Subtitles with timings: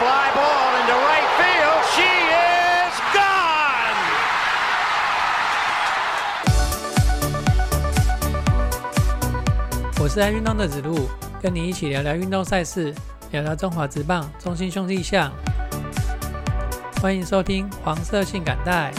[0.00, 1.80] fly ball into right field.
[1.92, 4.00] She is gone.
[10.00, 11.06] 我是爱运动的子路，
[11.42, 12.94] 跟你一起聊聊运动赛事，
[13.30, 15.30] 聊聊中华职棒中心兄弟象。
[17.02, 18.90] 欢迎收听黄色性感带。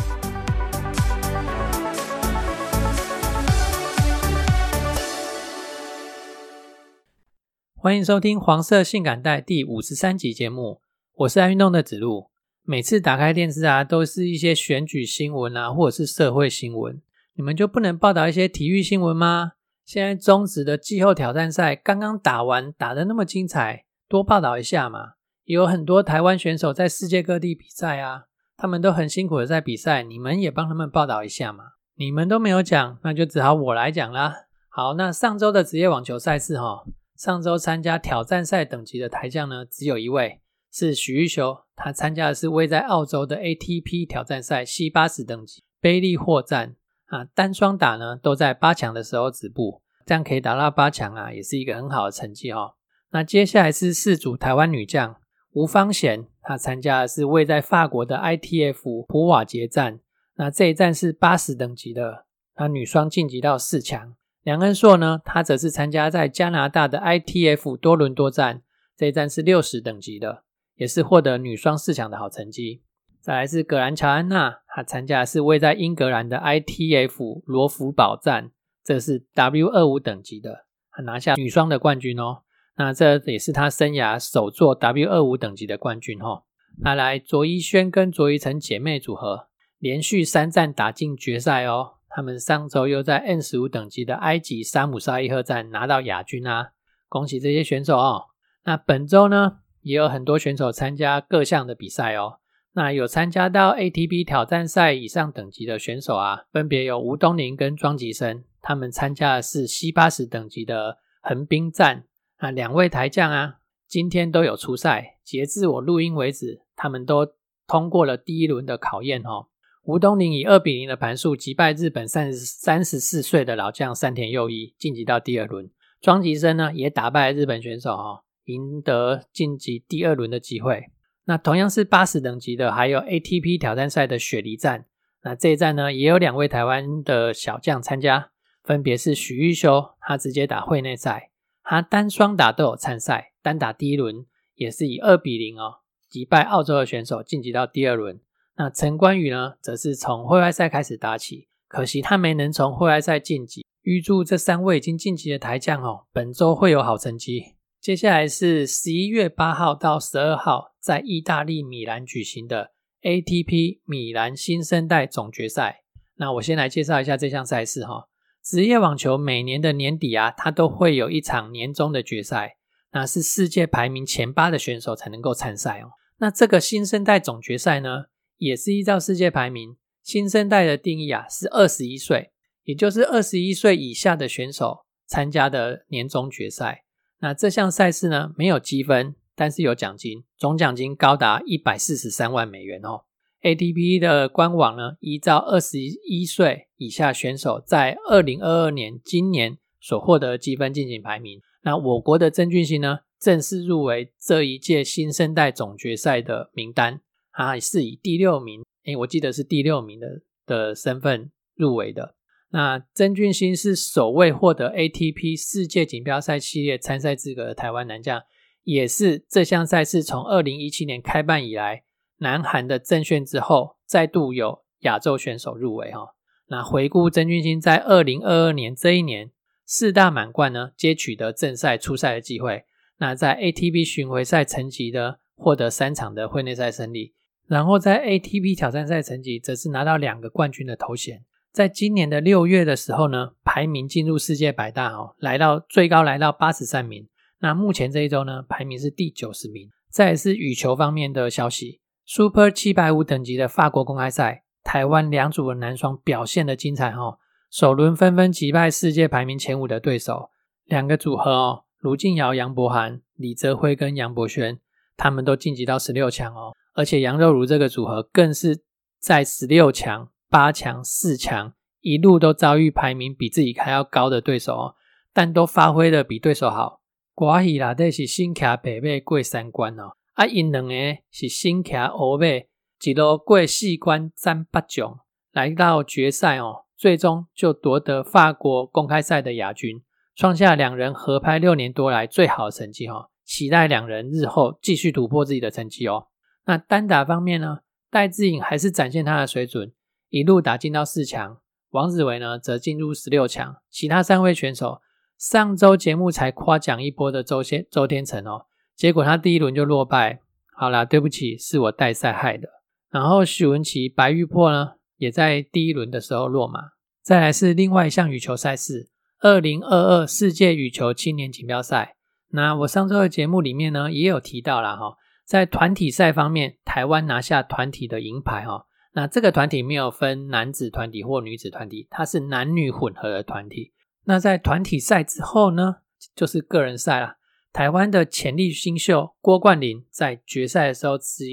[7.76, 10.80] 欢迎收听黄色性感带第五十三集节目，
[11.22, 12.32] 我是爱运动的子路。
[12.64, 17.00] 每次打开电视啊，都是一些选举新闻啊，或者是社会新闻，
[17.36, 19.52] 你们就不能报道一些体育新闻吗？
[19.86, 25.14] 现在中职的季后挑战赛刚刚打完，打得那么精彩，多报道一下嘛。
[25.44, 28.24] 也有很多台湾选手在世界各地比赛啊，
[28.58, 31.66] 他们都很辛苦的在比赛，你们也帮他们报道一下嘛。
[31.98, 34.34] 你们都没有讲，那就只好我来讲啦。
[34.70, 36.84] 好，那上周的职业网球赛事哈。
[37.16, 40.41] 上周参加挑战赛等级的台将呢，只有一位
[40.72, 46.76] 是许玉修，他参加的是位在澳洲的 ATP 挑战赛 C 八十等级杯利获战
[47.08, 52.76] 啊，单双打呢都在八强的时候止步，这样可以打到八强啊，也是一个很好的成绩哈。
[53.12, 55.18] 那接下来是四组台湾女将
[55.52, 60.00] 吴芳贤，她参加的是位在法国的 ITF 普瓦捷站，
[60.36, 62.26] 那这一站是八十等级的，
[62.56, 64.16] 那女双晋级到四强。
[64.44, 68.62] 梁恩硕呢，他则是参加在加拿大的 ITF 多伦多站，
[68.96, 70.44] 这一站是六十等级的，
[70.76, 72.82] 也是获得女双四强的好成绩。
[73.20, 78.52] 再来是格兰乔安娜，她参加的是位在英格兰的 ITF 罗浮堡站，
[78.84, 82.42] 这是 W 二五等级的，她拿下女双的冠军哦。
[82.78, 86.44] 那这也是她生涯首座 W 二五等级的冠军哦。
[86.80, 91.96] 那来卓一萱跟卓一成姐妹组合，连续三战打进决赛哦。
[92.10, 96.72] 他们上周又在 N 十五等级的埃及沙姆沙伊赫站拿到亚军啊！
[97.08, 98.26] 恭喜这些选手哦。
[98.64, 102.40] 那本周呢，也有很多选手参加各项的比赛哦。
[102.74, 112.06] 那有参加到 ATP 挑战赛以上等级的选手啊，分别有吴东林跟庄吉生，他们参加的是 C 八十等级的横滨站。
[112.40, 113.56] 那两位台将啊，
[113.88, 117.28] 今天都有出赛，截至我录音为止，他们都
[117.68, 119.48] 通过了第一轮的考验哦。
[119.84, 125.70] 吴东林以二比零的盘数击败日本三十三十四岁的老将山田佑一，晋级到第二轮。
[126.00, 130.86] 庄吉生呢也打败日本选手哈，赢得晋级第二轮的机会。
[131.26, 134.86] 那同样是八十等级的，还有 ATP 挑战赛的雪梨站。
[135.24, 138.32] 那这一站呢也有两位台湾的小将参加，
[138.64, 141.30] 分别是许玉修，他直接打会内赛，
[141.64, 144.26] 他单双打都有参赛，单打第一轮
[144.56, 148.20] 也是以二比零哦击败澳洲的选手，晋级到第二轮。
[148.58, 153.64] 那陈冠宇呢，则是从会外赛开始打起，可惜他没能从会外赛晋级。
[153.84, 157.56] 预祝这三位已经晋级的台将哦，本周会有好成绩。
[157.82, 165.82] 接下来是十一月八号到十二号，在意大利米兰举行的 ATP 米兰新生代总决赛。
[166.18, 168.08] 那我先来介绍一下这项赛事哈。
[168.44, 172.58] 职业网球每年的年底啊，它都会有一场年终的决赛，
[172.92, 175.94] 那是世界排名前八的选手才能够参赛哦。
[176.20, 178.04] 那这个新生代总决赛呢？
[178.38, 182.30] 也是依照世界排名，新生代的定义啊，是二十一岁，
[182.64, 186.84] 也就是二十一岁以下的选手参加的年终决赛。
[187.22, 193.04] 那这项赛事呢，没有积分，但是有奖金，总奖金高达一百四十三万美元哦。
[193.44, 201.40] ATP 的官网呢，依照二十一岁以下选手在二零二二年今年所获得积分进行排名。
[201.64, 207.02] 那我国的曾俊熙呢，正式入围这一届新生代总决赛的名单。
[207.32, 212.16] 他是以第六名，诶，我记得是第六名的的身份入围的。
[212.54, 218.22] 那曾俊欣是首位获得 ATP 世界锦标赛系列参赛资格的台湾男将，
[218.64, 221.84] 也是这项赛事从二零一七年开办以来，
[222.18, 226.16] 南韩的正选之后，再度有亚洲选手入围哈。
[226.48, 229.32] 那回顾曾俊欣在二零二二年这一年
[229.66, 232.66] 四大满贯呢，皆取得正赛出赛的机会。
[232.98, 237.14] 那在 ATP 巡回赛层级的获得三场的会内赛胜利。
[237.48, 241.24] 然后在 ATP 挑战赛成绩则是拿到两个冠军的头衔。
[241.52, 247.08] 在今年的六月的时候呢，排名进入世界百大哦，来到最高来到八十三名。
[247.40, 249.70] 那目前这一周呢，排名是第九十名。
[249.90, 257.18] 再是羽球方面的消息，Super 七百五等级的法国公开赛，台湾两组的男双表现的精彩哦，
[257.52, 260.30] 首轮纷纷击败世界排名前五的对手，
[260.64, 264.58] 两个组合哦，卢静瑶、杨博涵、李泽辉跟杨博轩，
[264.96, 266.54] 他们都晋级到十六强哦。
[266.74, 268.64] 而且杨肉如这个组合更是
[268.98, 274.76] 在十六强、八强、四强一路都遭遇排名比自己还要高的对手哦，
[275.14, 276.80] 但都发挥的比对手好。
[277.14, 279.92] 寡喜啦，这是新卡北北过三关哦。
[280.14, 280.74] 啊，因两个
[281.12, 282.48] 是新卡欧贝，
[282.82, 285.00] 一路过四关战八将，
[285.34, 289.82] 来到决赛哦，最终就夺得法国公开赛的亚军，
[290.16, 293.10] 创下两人合拍六年多来最好的成绩哈。
[293.26, 296.08] 期待两人日后继续突破自己的成绩哦。
[296.46, 299.72] 那单打方面呢，戴志颖还是展现他的水准，
[300.12, 301.38] 一路打进到四强。
[301.70, 303.56] 王子维呢，则进入十六强。
[303.70, 304.82] 其他三位选手，
[305.18, 310.20] 上周节目才夸奖一波的周先周天成哦，结果他第一轮就落败。
[310.54, 312.50] 好啦，对不起，是我代赛害的。
[312.90, 316.60] 然后许文琪、白玉珀呢，也在第一轮的时候落马。
[317.02, 318.90] 再来是另外一项羽球赛事，
[319.22, 321.96] 二零二二世界羽球青年锦标赛。
[322.32, 328.66] 那我上周的节目里面呢，也有提到了哈，在团体赛方面，台湾拿下团体的银牌哈。
[328.94, 333.72] 那这个团体没有分男子团体或女子团体，它是男女混合的团体。
[334.04, 335.78] 那在团体赛之后呢，
[336.16, 337.18] 就是个人赛了。
[337.54, 341.26] 台湾的潜力新秀郭冠霖在决赛的时候直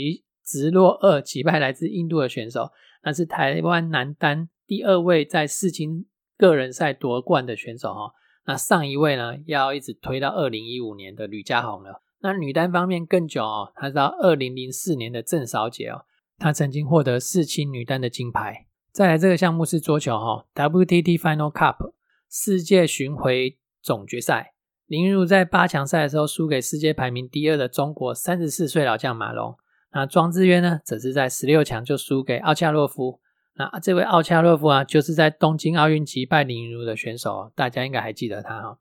[0.44, 2.70] 直落二击败来自印度的选手，
[3.02, 6.06] 那是台湾男单第二位在世青
[6.37, 8.12] 个人赛夺冠的选手哈。
[8.46, 12.02] 那上一位呢，要一直推到二零一五年的吕嘉宏了。
[12.20, 16.05] 那女单方面更久哦，她到二零零四年的郑少杰哦。
[16.38, 18.67] 她曾经获得世青女单的金牌。
[18.93, 21.93] 再来这个项目是桌球哈，WTT Final Cup
[22.31, 24.55] 世界巡回总决赛，
[24.87, 29.56] 林如在八强赛的时候输给世界排名第二的中国三十四岁老将马龙。
[29.93, 33.20] 那庄智渊呢，则是在十六强就输给奥恰洛夫。
[33.55, 38.79] 那这位奥恰洛夫啊，就是在东京奥运击败林如的选手，大家应该还记得他哈。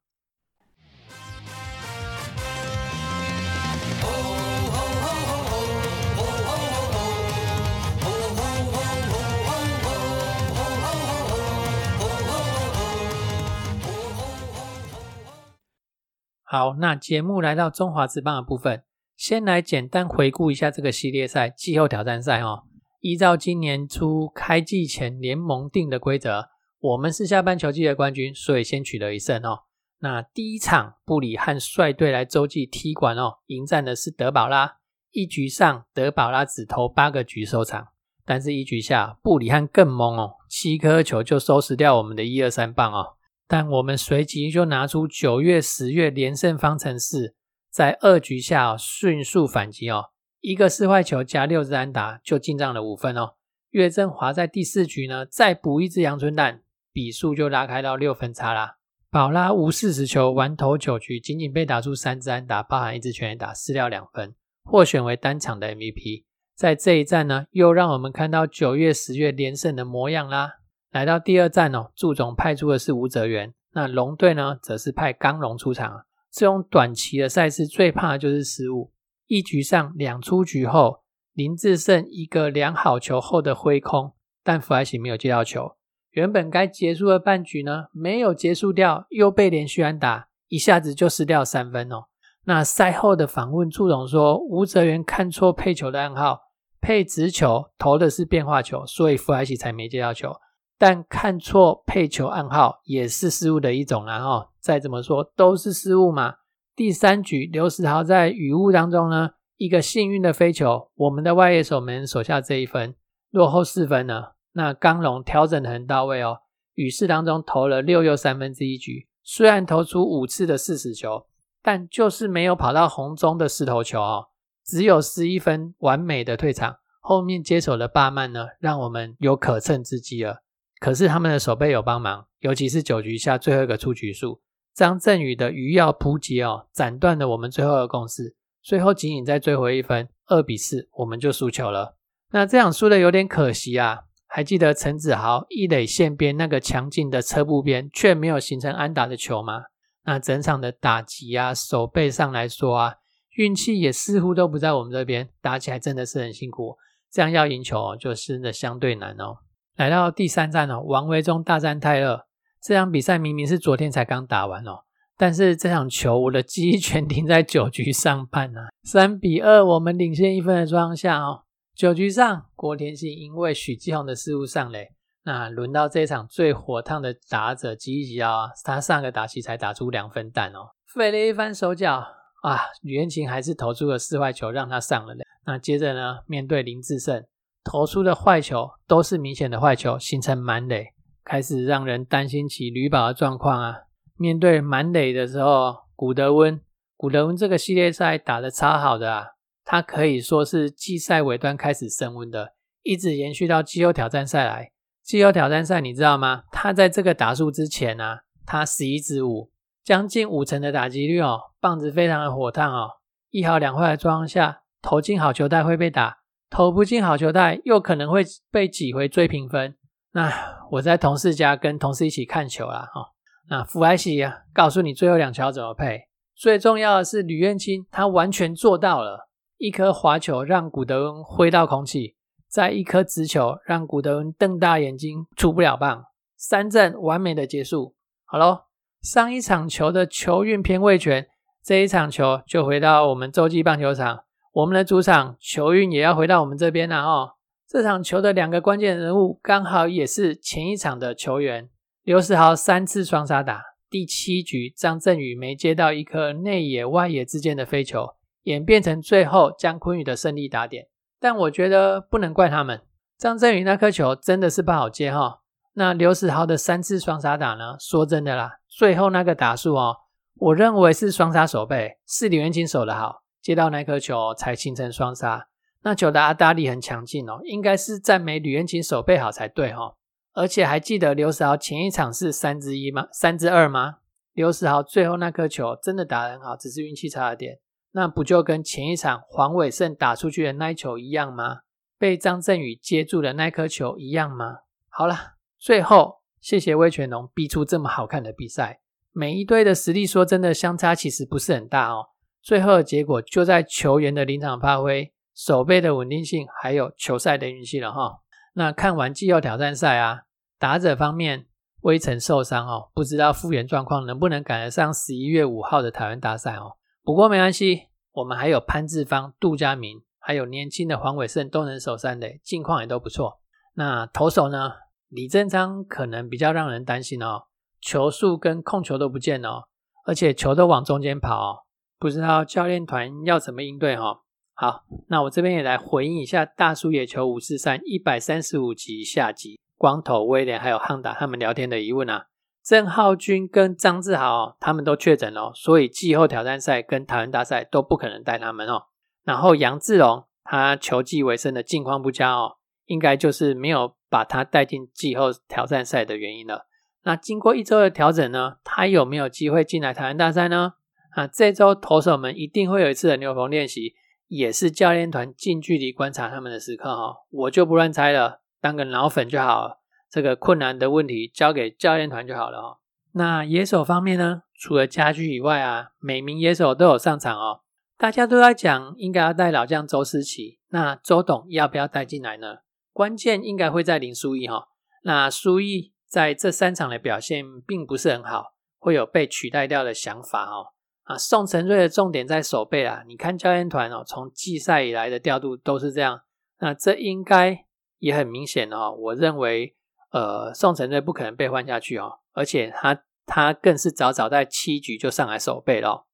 [16.49, 18.81] 好，那节目来到中华职棒的部分，
[19.17, 22.63] 先来简单回顾一下这个系列赛季后挑战赛哦。
[23.01, 26.47] 依照今年初开季前联盟定的规则，
[26.79, 29.63] 我们是下半球季的冠军，所以先取得一胜哦。
[29.99, 34.77] 那第一场布里汉率队来洲际踢馆哦，迎战的是德保拉。
[35.11, 37.89] 一局上德保拉只投八个局收场，
[38.23, 43.16] 但是一局下布里汉更懵哦，七颗球就收拾掉我们的一二三棒哦。
[43.47, 47.35] 但我们随即就拿出九月、十月连胜方程式，
[47.71, 50.11] 在二局下迅速反击哦，
[50.41, 53.35] 一个四坏球加六支安打就进账了五分哦。
[53.71, 58.77] 岳振华在第四局呢再补一支阳春蛋，比数就拉开到六分差啦。
[59.09, 66.25] 宝拉无四十球完投九局，仅仅被打出三支安打，包含一支全垒打，失掉两分，获选为单场的 MVP。
[66.55, 70.55] 在这一战呢，又让我们看到九月、十月连胜的模样啦。
[70.91, 76.03] 来到第二站哦，祝总派出的是吴泽源，那龙队呢，则是派刚龙出场啊。
[76.31, 78.91] 这种短期的赛事最怕的就是失误。
[79.27, 81.01] 一局上两出局后，
[81.33, 84.13] 林志胜一个良好球后的挥空，
[84.43, 85.75] 但福来喜没有接到球。
[86.11, 92.05] 原本该结束的半局呢，没有结束掉，又被连续安打，一下子就失掉三分哦。
[92.45, 96.39] 那赛后的访问，祝总说吴泽源看错配球的暗号，
[96.79, 100.33] 配直球投的是变化球，所以福来喜才没接到球。
[100.77, 104.49] 但看错配球暗号也是失误的一种啦，哈！
[104.59, 106.35] 再怎么说都是失误嘛。
[106.75, 112.93] 第三局刘世豪在雨雾当中呢，一个幸运的飞球，我们的外野手们守下这一分，
[113.31, 114.23] 落后四分呢。
[114.53, 116.39] 那刚龙调整的很到位哦，
[116.75, 121.25] 雨势当中投了六又三分之一局，虽然投出五次的四十球，
[121.63, 124.27] 但就是没有跑到红中的四头球哦，
[124.63, 126.75] 只有十一分，完美的退场。
[126.99, 130.43] 后面接手的巴曼呢，让我们有可乘之机了。
[130.79, 134.41] 可是他们的守备有帮忙，尤其是九局下最后一个出局数，
[134.73, 138.35] 张振宇的鱼药扑击哦，斩断了我们最后的攻势。
[138.61, 141.97] 最后仅仅再追回一分，二比四，我们就输球了。
[142.31, 144.01] 那这样输的有点可惜啊！
[144.27, 149.63] 还记得陈子豪一垒线边那个强劲的车步边，却没有形成安打的球吗？
[150.03, 152.95] 那整场的打击啊，手背上来说啊，
[153.37, 156.75] 运气也似乎都不在我们这边，打起来真的是很辛苦。
[157.09, 159.37] 这样要赢球哦，就真的相对难哦。
[159.77, 162.25] 来到第三站哦，王维忠大战泰勒。
[162.59, 164.79] 这场比赛明明是昨天才刚打完哦，
[165.15, 168.61] 但是这场球我的记忆全停在九局上半呢。
[168.83, 171.43] 三比二，我们领先一分的状况下哦，
[171.75, 174.87] 九局上郭天信因为许继宏的失误上垒，
[175.23, 182.03] 那轮到这场最火烫的打者吉吉啊，他上个打席才打出两分弹哦，费了一番手脚
[182.41, 185.23] 啊，吕彦琴还是投出了四坏球让他上了垒。
[185.45, 187.23] 那接着呢，面对林志胜。
[187.67, 190.93] 投出的坏球都是明显的坏球，形成满垒，
[191.25, 193.75] 开始让人担心起吕宝的状况啊。
[194.15, 196.61] 面对满垒的时候，古德温，
[196.95, 199.25] 古德温这个系列赛打得超好的啊，
[199.65, 204.71] 他可以说是季赛尾端开始升温的，一直延续到季后挑战赛来。
[205.03, 206.43] 季后挑战赛你知道吗？
[206.49, 209.51] 他在这个打数之前啊，他十一支五，
[209.83, 212.91] 将近五成的打击率哦，棒子非常的火烫哦。
[213.29, 216.16] 一好两坏的状况下，投进好球带会被打，
[216.49, 219.75] 投不进好球袋又可能会被挤回追平分。
[220.13, 220.31] 那
[220.71, 223.13] 我在同事家跟同事一起看球啦，哈。
[223.49, 226.01] 那弗莱西啊，告诉你最后两球怎么配。
[226.35, 232.15] 最重要的是吕彦青，他完全做到了，一颗滑球让古德温挥到空气，
[232.47, 236.03] 再一颗直球让古德温瞪大眼睛出不了棒，
[236.35, 237.95] 三战完美的结束。
[238.25, 238.65] 好喽，
[239.01, 241.27] 上一场球的球运偏位权，
[241.63, 244.25] 这一场球就回到我们洲际棒球场，
[244.57, 247.33] 我们的主场球运也要回到我们这边了哦。
[247.67, 251.69] 这场球的两个关键人物，刚好也是前一场的球员
[252.01, 260.87] 刘世豪三次双杀打，第七局张振宇没接到一颗内野外野之间的飞球，演变成最后姜昆宇的胜利打点。
[261.19, 262.81] 但我觉得不能怪他们，
[263.15, 265.41] 张振宇那颗球真的是不好接哈。
[265.73, 267.75] 那刘世豪的三次双杀打呢？
[267.79, 269.95] 说真的啦，最后那个打数哦，
[270.37, 275.47] 我认为是双杀守备，是李元清守的好，接到那颗球才形成双杀。
[275.83, 279.95] 那球的阿达力很强劲哦，应该是赞美吕元琴手背好才对哈。
[280.33, 283.07] 而且还记得刘世豪前一场是三之一吗？
[283.13, 283.99] 三之二吗？
[284.33, 287.59] 刘世豪最后那颗球真的打得很好，只是运气差了点。
[287.93, 291.59] 那不就跟前一场黄伟胜打出去的那一球一样吗？
[291.97, 294.57] 被张振宇接住的那颗球一样吗？
[294.89, 295.15] 好了，
[295.57, 298.81] 最后谢谢魏全龙逼出这么好看的比赛。
[299.13, 302.07] 每一队的实力说真的相差其实不是很大哦。
[302.47, 305.11] 最后的结果就在球员的临场发挥。
[305.35, 308.21] 手背的稳定性，还有球赛的运气了哈。
[308.53, 310.21] 那看完季后挑战赛啊，
[310.57, 311.45] 打者方面，
[311.81, 316.77] 微尘受伤哦，不知道复原状况能不能赶得上十一月五号的台湾大赛哦。
[317.03, 323.41] 不过没关系，我们还有潘志芳、杜佳明，还有年轻的黄伟胜都能守三垒，近况也都不错。
[323.73, 324.71] 那投手呢，
[325.09, 327.43] 李正昌可能比较让人担心哦，
[327.81, 329.65] 球速跟控球都不见哦，
[330.05, 331.57] 而且球都往中间跑哦，
[331.99, 334.21] 不知道教练团要怎么应对哈。
[334.53, 342.25] 好，那我这边也来回应一下大叔野球五四三一百三十五集下集光头威廉还有汉达他们聊天的疑问啊。
[342.63, 348.87] 郑浩君跟张志豪他们都确诊了，所以季后挑战赛跟台湾大赛都不可能带他们哦。
[349.23, 356.65] 然后杨志龙他球技为生的境况不佳哦，应该就是没有把他带进季后挑战赛的原因了。
[357.03, 360.73] 那经过一周的调整呢，他有没有机会进来台湾大赛呢？
[361.17, 363.95] 那，这周投手们一定会有一次的牛棚练习。
[364.27, 369.79] 也是教练团近距离观察他们的时刻哈，我就不乱猜了，当个脑粉就好了。
[370.09, 372.79] 这个困难的问题交给教练团就好了哈。
[373.13, 374.43] 那野手方面呢？
[374.53, 377.61] 除了家具以外啊，每名野手都有上场哦。
[377.97, 382.57] 大家都在讲应该要带老将周思齐，那周董要不要带进来呢？
[382.91, 384.67] 关键应该会在林书义哈。
[385.03, 390.73] 那书义在这三场的表现并不是很好，会有被取代掉的想法哦。
[391.07, 393.01] 啊，宋承瑞的重点在守备啊！
[393.07, 396.19] 你看教练团哦，从季赛以来的调度都是这样。
[396.59, 397.65] 那这应该
[397.99, 398.91] 也很明显哦。
[398.91, 399.73] 我认为，
[400.11, 406.05] 呃，宋承瑞不可能被换下去哦，而且他他更是早早在七局就上来守备了。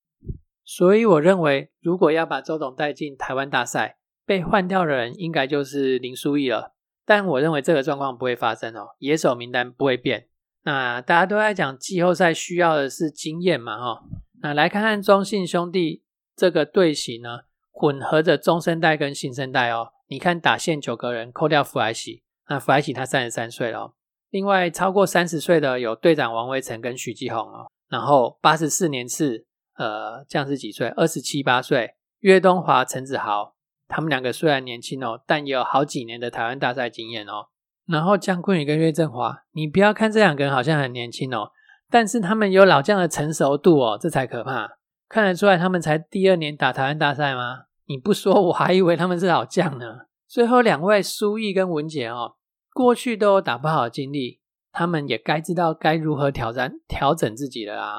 [0.64, 3.98] 所以我认为，如果要把周董带进台湾大赛，
[4.28, 6.76] 被换掉的人应该就是林书义了。
[7.04, 10.28] 但我认为这个状况不会发生哦，野手名单不会变。
[10.66, 14.04] 那大家都在讲季后赛需要的是经验嘛，哈。
[14.44, 16.04] 那来看看中信兄弟
[16.36, 17.40] 这个队形呢，
[17.72, 19.94] 混合着中生代跟新生代哦。
[20.08, 23.94] 你看打线九个人，扣掉弗莱喜，那弗莱喜他三十三岁了。
[24.30, 27.72] 另外超过三十岁的有队长王威成跟许继宏哦。
[27.88, 29.46] 然后八十四年次，
[29.78, 30.90] 呃，这样是几岁？
[30.90, 31.96] 二十七八岁。
[32.20, 33.56] 岳东华、陈子豪，
[33.88, 37.48] 他们两个虽然年轻哦，但也有好几年的台湾大赛经验哦。
[37.88, 41.52] 然后江坤宇跟岳振华，你不要看这两个人好像很年轻哦。
[41.94, 44.80] 但是他们有老将的成熟度哦，这才可怕。
[45.08, 47.66] 看得出来他们才第二年打台湾大赛吗？
[47.86, 49.86] 你不说我还以为他们是老将呢。
[50.28, 52.34] 最后两位苏毅跟文杰哦，
[52.74, 54.40] 过去都有打不好的经历，
[54.72, 57.98] 他们也该知道该如何挑战调整自己了啊。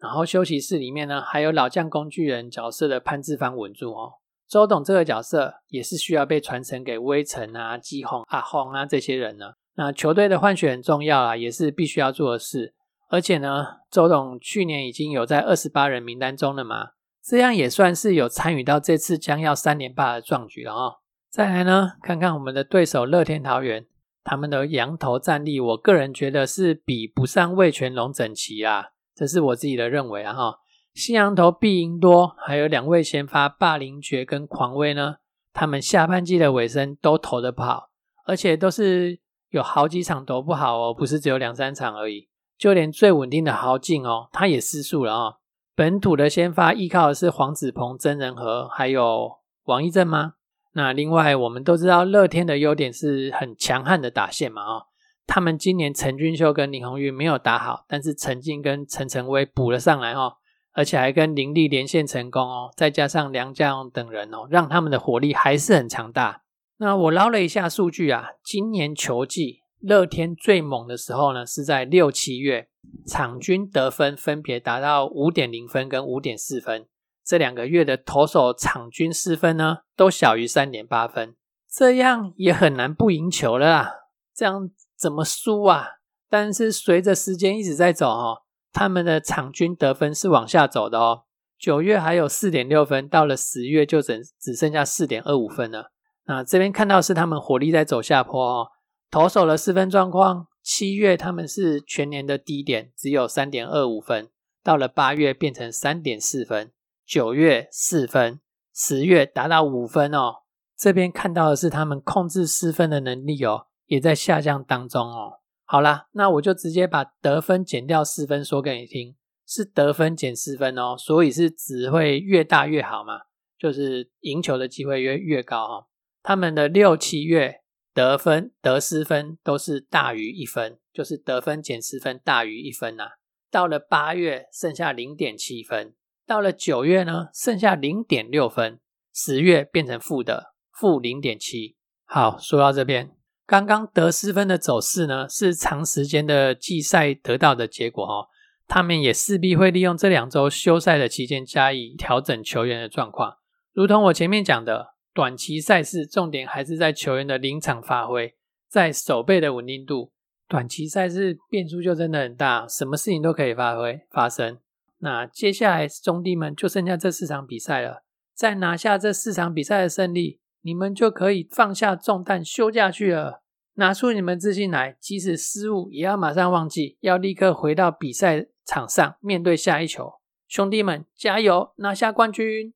[0.00, 4.14] 然后休息室里面呢，还有老将工具人角色的潘志芳稳住哦。
[4.48, 9.52] 周董这个角色也是需要被传承给威臣啊、季宏、阿宏啊这些人呢。
[9.76, 12.74] 那球队的换血很重要啊，也是必须要做的事。
[13.08, 16.90] 而且呢，周董去年已经有在二十八人名单中了嘛，
[17.22, 20.94] 这样也算是有参与到这次将要三连霸的壮举了哦。
[21.30, 23.86] 再来呢，看看我们的对手乐天桃园，
[24.24, 30.58] 他们的羊头战力，我个人觉得是比不上魏全龙整齐啊，这是我自己的认为啊哈。
[30.94, 35.16] 新羊头必赢多，还有两位先发霸凌爵跟狂威呢，
[35.52, 37.90] 他们下半季的尾声都投的不好，
[38.24, 39.20] 而且都是
[39.50, 42.28] 有好几场投不好哦，不是只有两三场而已。
[42.58, 45.34] 就连最稳定的豪进哦，他也失速了哦。
[45.74, 50.34] 本土的先发依靠的是黄子鹏、曾仁和，还有王一正吗？
[50.72, 54.86] 那另外我们都知道乐天的优点是很强悍的打线嘛哦，
[55.26, 60.36] 他们今年陈俊秀跟林红玉没有打好，但是陈进跟陈晨威补了上来哦。
[60.72, 66.42] 而且还跟林立连线成功哦，再加上梁家荣等人哦，让他们的火力还是很强大。
[66.76, 72.68] 那我捞了一下数据啊，今年球季乐天最猛的时候呢，是在六七月，
[73.06, 76.86] 场均得分分别达到五点零分跟五点四分，
[77.24, 81.36] 这两个月的投手场均失分呢，都小于三点八分，
[81.70, 83.92] 这样也很难不赢球了啦。
[84.34, 85.86] 这样怎么输啊？
[86.28, 88.42] 但是随着时间一直在走哦。
[88.72, 91.22] 他们的场均得分是往下走的哦，
[91.58, 95.92] 九月还有四点六分，到了十月就只只剩下四点二五分了。
[96.26, 98.68] 那这边看到是他们火力在走下坡哦，
[99.10, 104.30] 投手的失分状况，七月他们是全年的低点，只有三点二五分，
[104.62, 106.72] 到了八月变成三点四分，
[107.06, 108.40] 九月四分，
[108.74, 110.42] 十月达到五分哦。
[110.76, 115.38] 这边看到的是他们控制失分的能力哦，也在下降当中哦。
[115.64, 123.22] 好啦，那我就直接把得分减掉四分说给你听，是得分减四分哦，所以是只会越大越好嘛，
[123.58, 125.86] 就是赢球的机会越越高哈。
[126.22, 127.62] 他们的六七月
[127.96, 133.04] 得分得失分都是大于一分，就是得分减失分大于一分呐。
[133.50, 135.94] 到了八月剩下零点七分，
[136.26, 138.80] 到了九月呢剩下零点六分，
[139.14, 141.78] 十月变成负的负零点七。
[142.04, 143.16] 好，说到这边。
[143.46, 148.26] 刚刚得失分的走势呢，是长时间的季赛得到的结果哦。
[148.68, 153.38] 他们也势必会利用这两周休赛的期间加以调整球员的状况。
[153.72, 158.34] 如同我前面讲的，短期赛事重点还是在球员的临场发挥，
[158.68, 160.12] 在手背的稳定度。
[160.46, 164.58] 短期赛事变数就真的很大，什么事情都可以发挥发生。
[164.98, 168.02] 那接下来兄弟们就剩下这四场比赛了，
[168.34, 170.38] 再拿下这四场比赛的胜利。
[170.60, 173.42] 你们就可以放下重担休假去了，
[173.76, 180.12] 拿出你们自信来，即使失误也要马上忘记，要立刻回到比赛场上面对下一球。
[180.46, 182.74] 兄弟们，加油，拿下冠军！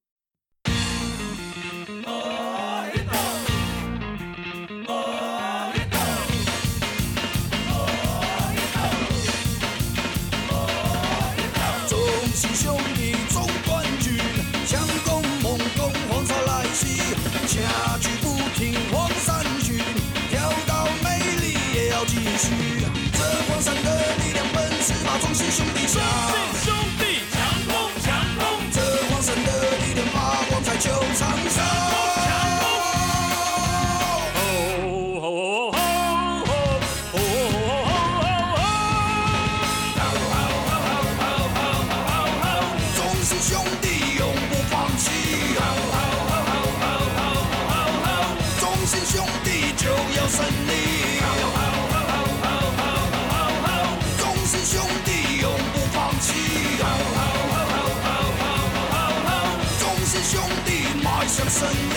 [61.61, 61.89] 胜利。